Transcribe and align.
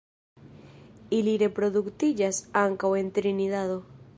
Ili 1.17 1.35
reproduktiĝas 1.43 2.41
ankaŭ 2.63 2.93
en 3.03 3.13
Trinidado. 3.19 3.79